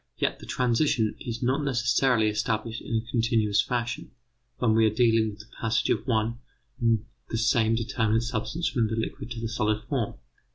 Yet 0.17 0.39
the 0.39 0.47
transition 0.47 1.13
is 1.19 1.43
not 1.43 1.63
necessarily 1.63 2.27
established 2.27 2.81
in 2.81 2.95
a 2.95 3.11
continuous 3.11 3.61
fashion 3.61 4.09
when 4.57 4.73
we 4.73 4.87
are 4.87 4.95
dealing 4.95 5.29
with 5.29 5.41
the 5.41 5.55
passage 5.61 5.91
of 5.91 6.07
one 6.07 6.39
and 6.79 7.05
the 7.29 7.37
same 7.37 7.75
determinate 7.75 8.23
substance 8.23 8.67
from 8.67 8.87
the 8.87 8.95
liquid 8.95 9.29
to 9.29 9.39
the 9.39 9.47
solid 9.47 9.83
form. 9.83 10.15